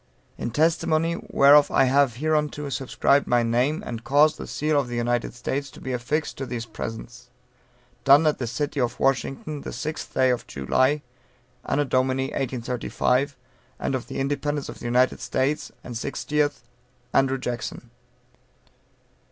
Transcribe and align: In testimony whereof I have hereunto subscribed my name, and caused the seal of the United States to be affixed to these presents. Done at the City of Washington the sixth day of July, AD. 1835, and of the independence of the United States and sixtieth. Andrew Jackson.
In 0.35 0.49
testimony 0.49 1.13
whereof 1.29 1.69
I 1.69 1.83
have 1.83 2.15
hereunto 2.15 2.67
subscribed 2.69 3.27
my 3.27 3.43
name, 3.43 3.83
and 3.85 4.03
caused 4.03 4.39
the 4.39 4.47
seal 4.47 4.79
of 4.79 4.87
the 4.87 4.95
United 4.95 5.35
States 5.35 5.69
to 5.69 5.79
be 5.79 5.93
affixed 5.93 6.39
to 6.39 6.47
these 6.47 6.65
presents. 6.65 7.29
Done 8.03 8.25
at 8.25 8.39
the 8.39 8.47
City 8.47 8.81
of 8.81 8.99
Washington 8.99 9.61
the 9.61 9.71
sixth 9.71 10.11
day 10.15 10.31
of 10.31 10.47
July, 10.47 11.03
AD. 11.65 11.77
1835, 11.93 13.37
and 13.79 13.93
of 13.93 14.07
the 14.07 14.17
independence 14.17 14.69
of 14.69 14.79
the 14.79 14.85
United 14.85 15.19
States 15.19 15.71
and 15.83 15.95
sixtieth. 15.95 16.63
Andrew 17.13 17.37
Jackson. 17.37 17.91